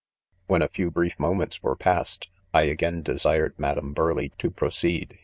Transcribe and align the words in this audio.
"When 0.47 0.63
a 0.63 0.67
few 0.67 0.89
brief 0.89 1.19
moments" 1.19 1.61
were 1.61 1.75
passed^ 1.75 2.29
I 2.55 2.63
again 2.63 3.03
desired 3.03 3.53
Madame 3.59 3.93
Burleigh 3.93 4.29
to 4.39 4.49
proceed. 4.49 5.19